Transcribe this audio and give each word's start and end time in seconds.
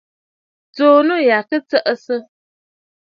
Tsùu 0.75 0.99
nû 1.07 1.15
ya 1.27 1.37
kɨ 1.49 1.57
tsəʼəsə! 1.69 2.15